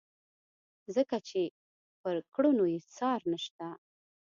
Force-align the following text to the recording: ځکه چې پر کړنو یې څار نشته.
ځکه 0.95 1.15
چې 1.27 1.41
پر 2.01 2.15
کړنو 2.33 2.65
یې 2.73 2.79
څار 2.95 3.19
نشته. 3.31 3.67